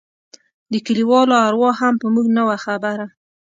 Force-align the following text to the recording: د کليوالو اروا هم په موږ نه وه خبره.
د 0.71 0.73
کليوالو 0.85 1.33
اروا 1.47 1.71
هم 1.81 1.93
په 2.01 2.07
موږ 2.13 2.27
نه 2.37 2.43
وه 2.47 2.57
خبره. 2.65 3.05